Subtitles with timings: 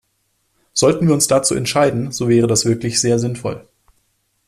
[0.73, 3.67] Sollten wir uns dazu entscheiden, so wäre das wirklich sehr sinnvoll.